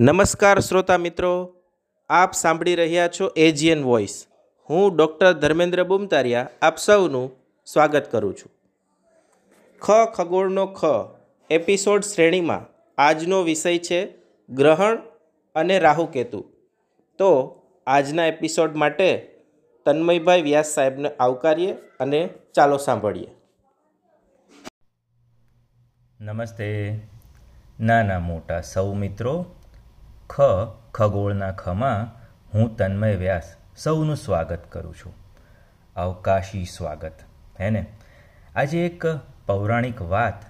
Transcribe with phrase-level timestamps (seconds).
[0.00, 1.56] નમસ્કાર શ્રોતા મિત્રો,
[2.10, 4.26] આપ સાંભળી રહ્યા છો એજીએન વોઇસ
[4.70, 7.30] હું ડૉક્ટર ધર્મેન્દ્ર બુમતારિયા આપ સૌનું
[7.66, 8.52] સ્વાગત કરું છું.
[9.78, 10.84] ખ ખગોળનો ખ,
[11.50, 12.66] એપિસોડ શ્રેણીમાં
[12.98, 14.14] આજનો વિષય છે
[14.50, 14.98] ગ્રહણ
[15.54, 16.44] અને રાહુકેતુ.
[17.18, 19.38] તો આજના એપિસોડ માટે
[19.86, 23.28] તન્મયભાઈ વ્યાસ સાહેબને આવકારીએ અને ચાલો સાંભળીએ.
[26.20, 27.00] નમસ્તે.
[27.80, 29.44] નાના મોટા સૌ મિત્રો
[30.30, 30.40] ખ,
[30.94, 32.22] ખગોળના ખમાં
[32.54, 35.14] હું તન્મય વ્યાસ સૌનું સ્વાગત કરું છું.
[35.96, 37.12] અવકાશી સ્વાગત,
[37.60, 37.86] હે ને?
[38.56, 39.06] આજે એક
[39.46, 40.42] પૌરાણિક વાત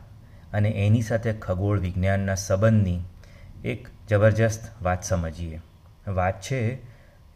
[0.52, 3.00] અને એની સાથે ખગોળ વિજ્ઞાનના સંબંધની
[3.64, 5.60] એક જબરજસ્ત વાત સમજીએ.
[6.06, 6.78] વાત છે,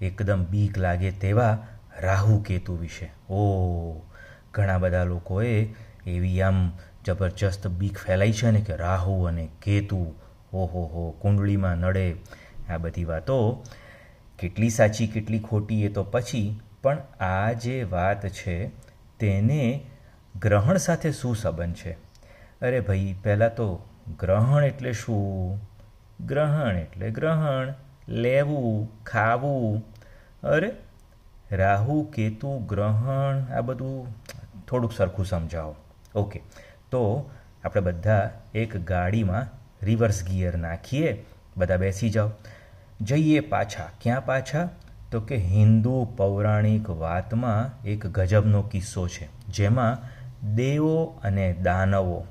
[0.01, 1.66] એકદમ બીક લાગે તેવા
[2.01, 3.33] રાહુ કેતુ વિશે.
[3.33, 4.02] ઓ,
[4.55, 5.74] ઘણા બધા લોકોએ
[6.07, 6.73] એવી આમ
[7.05, 10.15] જબરજસ્ત બીક ફેલાઈ છે ને કે રાહુ અને કેતુ
[10.55, 12.17] ઓહો, હો, કુંડળીમાં નડે
[12.71, 13.65] આ બધી વાતો.
[14.39, 16.61] કેટલી સાચી, કેટલી ખોટી એ તો પછી.
[16.83, 18.66] પણ આ જે વાત છે,
[19.19, 19.87] તેને
[20.41, 21.91] ગ્રહણ સાથે શું સંબંધ છે?
[22.63, 23.83] અરે ભાઈ, પહેલાં તો
[24.19, 25.61] ગ્રહણ એટલે શું?
[26.27, 27.74] ગ્રહણ એટલે ગ્રહણ,
[28.09, 29.85] લેવું, ખાવું.
[30.43, 30.73] અરે,
[31.52, 34.07] રાહુ, કેતુ, ગ્રહણ, આ બધું
[34.68, 35.77] થોડુંક સરખું સમજાવો.
[36.15, 36.41] ઓકે,
[36.91, 37.30] તો
[37.65, 42.30] આપણે બધા એક ગાડીમાં રિવર્સ ગિયર નાખીએ, બધા બેસી જાઓ.
[43.01, 43.90] જઈએ પાછા.
[44.02, 44.68] ક્યાં પાછા?
[45.10, 49.99] તો કે હિન્દુ પૌરાણિક વાતમાં એક ગજબનો કિસ્સો છે, જેમાં
[50.55, 52.27] દેવો અને દાનવો,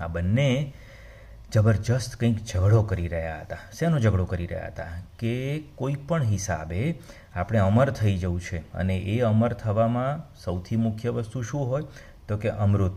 [0.00, 0.72] આ બંને
[1.52, 3.56] જબરજસ્ત કંઈક ઝઘડો કરી રહ્યા હતા.
[3.78, 4.84] શેનો ઝઘડો કરી રહ્યા હતા?
[5.18, 6.98] કે કોઈ પણ હિસાબે
[7.34, 11.84] આપણે અમર થઈ જવું છે અને એ અમર થવામાં સૌથી મુખ્ય વસ્તુ શું હોય?
[12.28, 12.92] તો કે અમૃત.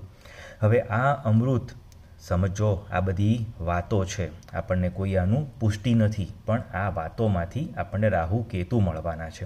[0.60, 1.70] હવે આ અમૃત
[2.22, 4.56] સમજો, આ બધી વાતો છે.
[4.56, 9.46] આપણને કોઈ આનું પુષ્ટિ નથી, પણ આ વાતોમાંથી આપણને રાહુ કેતુ મળવાના છે.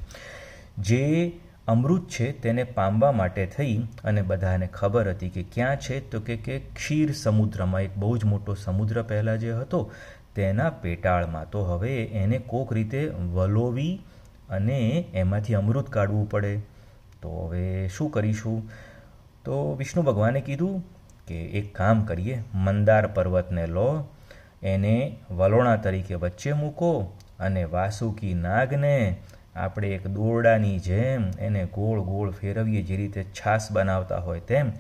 [0.78, 1.32] જે
[1.68, 6.38] અમૃત છે તેને પામવા માટે થઈ અને બધાને ખબર હતી કે ક્યાં છે, તો કે
[6.38, 9.92] કે ક્ષીર સમુદ્રમાં, એક બહુ જ મોટો સમુદ્ર પહેલાં જે હતો,
[10.36, 11.50] તેના પેટાળમાં.
[11.50, 14.02] તો હવે એને કોક રીતે વલોવી
[14.50, 16.58] અને એમાંથી અમૃત કાઢવું પડે.
[17.22, 18.70] તો હવે શું કરીશું?
[19.46, 20.95] તો વિષ્ણુ ભગવાને કીધું
[21.28, 24.08] કે એક કામ કરીએ, મંદાર પર્વતને લો,
[24.64, 29.16] એને વલોણા તરીકે વચ્ચે મૂકો અને વાસુકી નાગને
[29.56, 34.72] આપણે એક દોરડાની જેમ એને ગોળ ગોળ ફેરવીએ, જે રીતે છાશ બનાવતા હોય તેમ,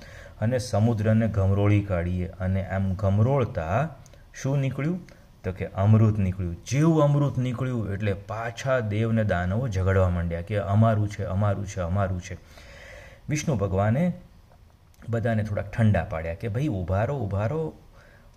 [0.42, 2.28] અને સમુદ્રને ગમરોળી કાઢીએ.
[2.28, 3.90] અને આમ ગમરોળતા
[4.42, 5.00] શું નીકળ્યું?
[5.44, 6.56] તો કે અમૃત નીકળ્યું.
[6.66, 12.22] જેવું અમૃત નીકળ્યું એટલે પાછા દેવને દાનવો ઝઘડવા માંડ્યા કે અમારું છે અમારું છે અમારું
[12.22, 12.38] છે.
[13.30, 14.14] વિષ્ણુ ભગવાને
[15.10, 17.74] બધાને થોડાક ઠંડા પાડ્યા કે ભાઈ, ઉભારો ઉભારો,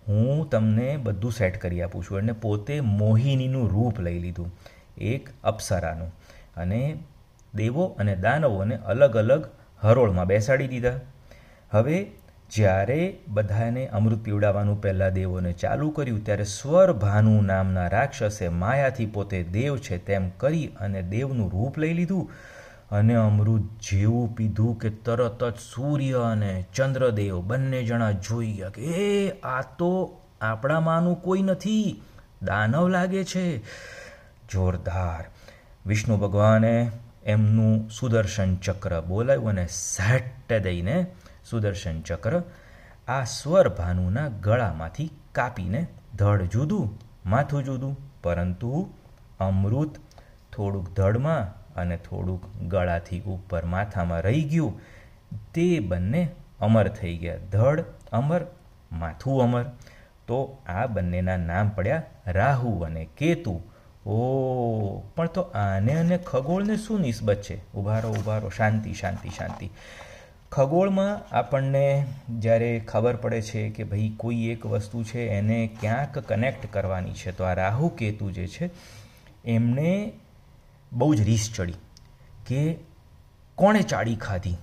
[0.08, 2.18] હું તમને બધું સેટ કરી આપું છું.
[2.18, 4.54] અને પોતે મોહિનીનું રૂપ લઈ લીધું,
[4.98, 6.12] એક અપ્સરાનું.
[6.56, 6.98] અને
[7.54, 9.48] દેવો અને દાનવોને અલગ અલગ
[9.82, 10.92] હરોળમાં બેસાડી દીધા.
[11.70, 12.06] હવે
[12.50, 19.42] જ્યારે બધાને અમૃત પીવડાવવાનું પહેલાં દેવોને ચાલુ કર્યું, ત્યારે સ્વર ભાનુ નામના રાક્ષસે માયાથી પોતે
[19.42, 22.30] દેવ છે તેમ કરી અને દેવનું રૂપ લઈ લીધું.
[22.90, 28.82] અને અમૃત જેવું પીધું કે તરત જ સૂર્ય અને ચંદ્રદેવ બંને જણા જોઈ ગયા કે,
[28.82, 32.02] એ, આ તો આપણામાંનું કોઈ નથી.
[32.42, 33.58] દાનવ લાગે છે.
[34.50, 35.24] જોરદાર.
[35.86, 36.90] વિષ્ણુ ભગવાને
[37.24, 41.06] એમનું સુદર્શન ચક્ર બોલાવ્યું અને સેટ દઈને
[41.50, 42.42] સુદર્શન ચક્ર
[43.08, 47.96] આ સ્વર ભાનુના ગળામાંથી કાપીને ધડ જુદું, માથું જુદું.
[48.22, 48.90] પરંતુ
[49.40, 49.94] અમૃત
[50.56, 54.80] થોડુંક ધડમાં અને થોડુંક ગળાથી ઉપર માથામાં રહી ગયું.
[55.54, 56.28] તે બંને
[56.60, 57.36] અમર થઈ ગયા.
[57.52, 58.40] ધડ અમર,
[58.92, 59.64] માથું અમર.
[60.26, 63.60] તો આ બંનેના નામ પડ્યા રાહુ અને કેતુ.
[64.06, 67.72] ઓ, પણ તો આને અને ખગોળને શું નિસ્બત છે?
[67.72, 68.48] ઉભારો ઉભારો.
[68.48, 69.70] શાંતિ શાંતિ શાંતિ.
[70.52, 72.06] ખગોળમાં આપણને
[72.38, 77.32] જ્યારે ખબર પડે છે કે ભાઈ કોઈ એક વસ્તુ છે, એને ક્યાંક કનેક્ટ કરવાની છે,
[77.32, 78.70] તો આ રાહુ, કેતુ જે છે,
[79.44, 80.12] એમને
[80.92, 81.72] બહુ જ રીસ ચડી
[82.46, 82.76] કે
[83.54, 84.56] કોણે ચાડી ખાધી?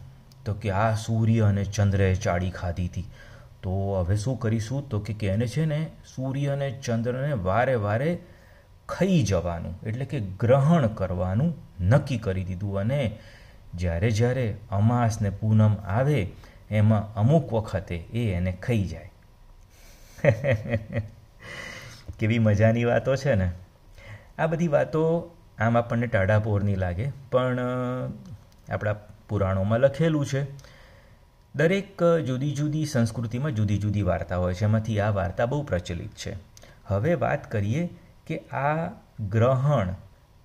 [0.45, 3.01] તો કે આ સૂર્ય અને ચંદ્રએ ચાડી ખાધી હતી.
[3.63, 4.89] તો હવે શું કરીશું?
[4.89, 8.18] તો કે એને છે ને, સૂર્ય અને ચંદ્રને વારે વારે
[8.89, 12.80] ખાઈ જવાનું, એટલે કે ગ્રહણ કરવાનું નક્કી કરી દીધું.
[12.80, 13.19] અને
[13.74, 16.31] જ્યારે જ્યારે અમાસ ને પૂનમ આવે,
[16.72, 19.12] એમાં અમુક વખતે એ એને ખાઈ જાય.
[22.19, 23.51] કેવી મજાની વાતો છે ને.
[24.38, 27.59] આ બધી વાતો આમ આપણને ટાઢાપોરની લાગે, પણ
[28.69, 28.93] આપણા
[29.29, 30.47] પુરાણોમાં લખેલું છે.
[31.55, 34.63] દરેક જુદી જુદી સંસ્કૃતિમાં જુદી જુદી વાર્તા હોય છે.
[34.63, 36.35] એમાંથી આ વાર્તા બહુ પ્રચલિત છે.
[36.85, 37.89] હવે વાત કરીએ
[38.27, 38.87] કે આ
[39.29, 39.93] ગ્રહણ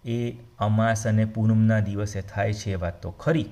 [0.05, 3.47] એ અમાસ અને પૂનમના દિવસે થાય છે એ વાત તો ખરી.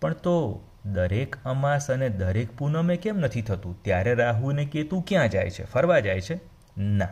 [0.00, 3.82] પણ તો દરેક અમાસ અને દરેક પૂનમે કેમ નથી થતું?
[3.82, 5.64] ત્યારે રાહુ અને કેતુ ક્યાં જાય છે?
[5.64, 6.40] ફરવા જાય છે?
[6.78, 7.08] ના.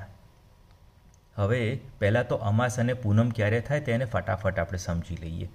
[1.37, 5.49] હવે પહેલાં તો અમાસ અને પૂનમ ક્યારે થાય તેને ફટાફટ આપણે સમજી લઈએ.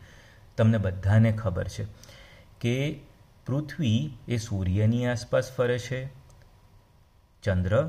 [0.58, 1.86] તમને બધાને ખબર છે
[2.62, 3.00] કે
[3.46, 6.06] પૃથ્વી એ સૂર્યની આસપાસ ફરે છે,
[7.44, 7.88] ચંદ્ર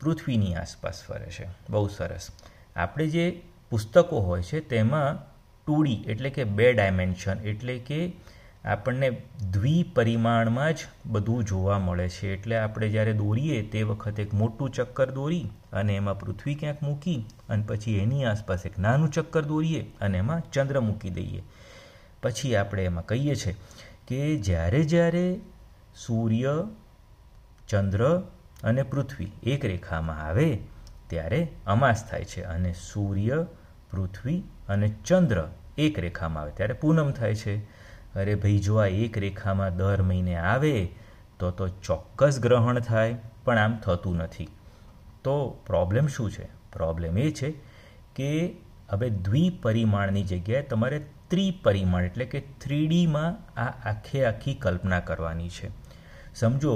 [0.00, 1.46] પૃથ્વીની આસપાસ ફરે છે.
[1.70, 2.28] બહુ સરસ.
[2.76, 5.28] આપણે જે પુસ્તકો હોય છે તેમાં
[5.66, 8.12] ટુડી એટલે કે બે ડાયમેન્શન એટલે કે
[8.64, 10.76] આપણને દ્વિપરિમાણમાં જ
[11.06, 12.34] બધું જોવા મળે છે.
[12.34, 17.24] એટલે આપણે જ્યારે દોરીએ તે વખતે એક મોટું ચક્કર દોરી અને એમાં પૃથ્વી ક્યાંક મૂકી
[17.48, 21.42] અને પછી એની આસપાસ એક નાનું ચક્કર દોરીએ અને એમાં ચંદ્ર મૂકી દઈએ.
[22.22, 23.56] પછી આપણે એમાં કહીએ છીએ
[24.08, 25.40] કે જ્યારે જ્યારે
[25.96, 26.68] સૂર્ય,
[27.68, 28.18] ચંદ્ર
[28.64, 30.58] અને પૃથ્વી એક રેખામાં આવે
[31.08, 33.46] ત્યારે અમાસ થાય છે અને સૂર્ય,
[33.90, 37.87] પૃથ્વી અને ચંદ્ર એક રેખામાં આવે ત્યારે પૂનમ થાય છે.
[38.18, 40.74] અરે ભાઈ જો આ એક રેખામાં દર મહિને આવે
[41.38, 44.48] તો તો ચોક્કસ ગ્રહણ થાય, પણ આમ થતું નથી.
[45.24, 45.34] તો
[45.66, 46.48] પ્રોબ્લેમ શું છે?
[46.72, 47.50] પ્રોબ્લેમ એ છે
[48.16, 48.30] કે
[48.90, 50.98] હવે દ્વિપરિમાણની જગ્યાએ તમારે
[51.28, 55.70] ત્રિપરિમાણ, એટલે કે થ્રીડીમાં આ આખે આખી કલ્પના કરવાની છે.
[56.34, 56.74] સમજો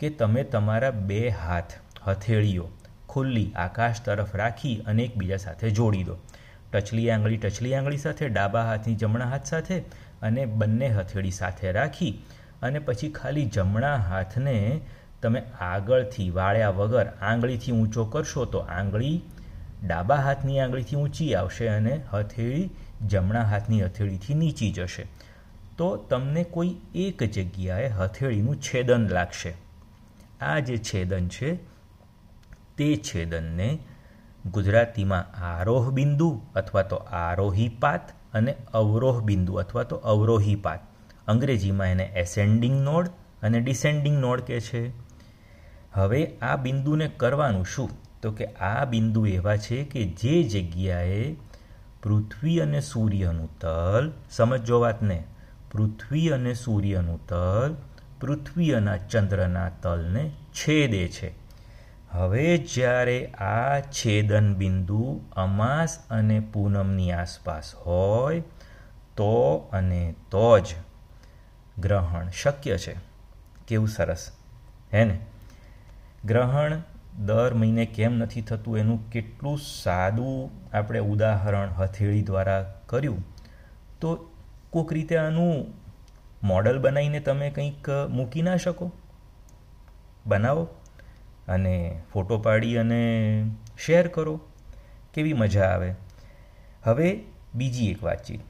[0.00, 1.72] કે તમે તમારા બે હાથ,
[2.06, 2.68] હથેળીઓ
[3.08, 6.16] ખુલ્લી આકાશ તરફ રાખી અને એકબીજા સાથે જોડી દો.
[6.72, 9.78] ટચલી આંગળી ટચલી આંગળી સાથે, ડાબા હાથની જમણા હાથ સાથે
[10.22, 12.12] અને બંને હથેળી સાથે રાખી
[12.62, 14.80] અને પછી ખાલી જમણા હાથને
[15.22, 19.22] તમે આગળથી વાળ્યા વગર આંગળીથી ઊંચો કરશો તો આંગળી
[19.84, 22.70] ડાબા હાથની આંગળીથી ઊંચી આવશે અને હથેળી
[23.06, 25.06] જમણા હાથની હથેળીથી નીચી જશે.
[25.78, 29.54] તો તમને કોઈ એક જગ્યાએ હથેળીનું છેદન લાગશે.
[30.40, 31.54] આ જે છેદન છે,
[32.76, 33.78] તે છેદનને
[34.50, 38.00] ગુજરાતીમાં આરોહ બિંદુ અથવા તો આરોહી પાથ
[38.34, 40.80] અને અવરોહ બિંદુ અથવા તો અવરોહી પાથ
[41.28, 43.06] અંગ્રેજીમાં એને એસેન્ડિંગ નોડ
[43.42, 44.92] અને ડિસેન્ડિંગ નોડ કહે છે.
[45.92, 47.90] હવે આ બિંદુને કરવાનું શું?
[48.22, 51.36] તો કે આ બિંદુ એવા છે કે જે જગ્યાએ
[52.02, 55.24] પૃથ્વી અને સૂર્યનું તલ સમજો વાતને,
[55.72, 57.74] પૃથ્વી અને સૂર્યનું તલ
[58.20, 61.41] પૃથ્વી અને ચંદ્રના તલને છેદે છે.
[62.12, 68.40] હવે જ્યારે આ છેદન બિંદુ અમાસ અને પૂનમની આસપાસ હોય
[69.16, 70.66] તો અને તો જ
[71.78, 72.96] ગ્રહણ શક્ય છે.
[73.68, 74.32] કેવું સરસ.
[74.94, 75.18] હે ને?
[76.24, 76.82] ગ્રહણ
[77.18, 83.24] દર મહિને કેમ નથી થતું એનું કેટલું સાદું આપણે ઉદાહરણ હથેળી દ્વારા કર્યું.
[84.00, 84.30] તો
[84.70, 85.66] કોઈક રીતે આનું
[86.42, 88.92] મોડલ બનાવીને તમે કંઈક મૂકી ના શકો?
[90.26, 90.68] બનાવો.
[91.48, 93.44] અને ફોટો પાડી અને
[93.78, 94.40] શેર કરો.
[95.14, 95.94] કેવી મજા આવે.
[96.82, 97.20] હવે
[97.54, 98.40] બીજી એક વાતચીત.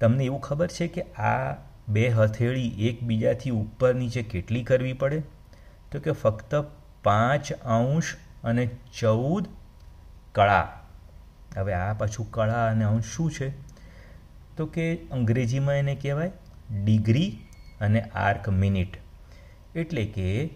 [0.00, 1.54] તમને એવું ખબર છે કે આ
[1.88, 5.22] બે હથેળી એકબીજાથી ઉપર નીચે કેટલી કરવી પડે?
[5.92, 6.54] તો કે ફક્ત
[7.02, 8.70] પાંચ અંશ અને
[9.00, 9.48] ચૌદ
[10.32, 10.80] કળા.
[11.56, 13.52] હવે આ પાછું કળા અને અંશ શું છે?
[14.56, 16.32] તો કે અંગ્રેજીમાં એને કહેવાય
[16.84, 17.38] ડિગ્રી
[17.80, 18.96] અને આર્ક મિનિટ.
[19.76, 20.50] એટલે કે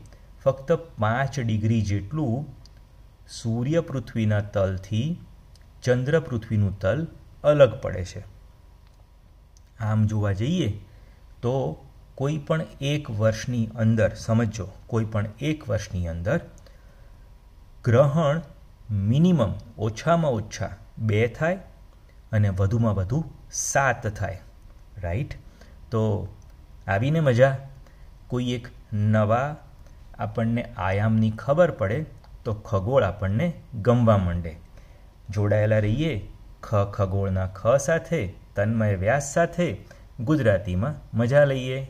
[0.45, 2.57] ફક્ત પાંચ ડિગ્રી જેટલું
[3.29, 5.21] સૂર્ય પૃથ્વીના તલથી
[5.83, 7.07] ચંદ્ર પૃથ્વીનું તલ
[7.45, 8.25] અલગ પડે છે.
[9.81, 10.81] આમ જોવા જઈએ
[11.43, 16.41] તો કોઈ પણ એક વર્ષની અંદર, સમજો, કોઈ પણ એક વર્ષની અંદર
[17.85, 18.41] ગ્રહણ
[18.91, 21.55] મિનિમમ ઓછામાં ઓછા બે થાય
[22.33, 24.41] અને વધુમાં વધુ સાત થાય
[24.99, 25.35] રાઈટ
[25.91, 26.29] તો
[26.87, 27.57] આવીને મજા.
[28.27, 29.57] કોઈ એક નવા
[30.21, 32.05] આપણને આયામની ખબર પડે
[32.45, 34.57] તો ખગોળ આપણને ગમવા માંડે.
[35.31, 36.29] જોડાયેલા રહીએ,
[36.63, 39.77] ખ ખગોળના ખ સાથે, તન્મય વ્યાસ સાથે
[40.21, 41.87] ગુજરાતીમાં મજા લઈએ.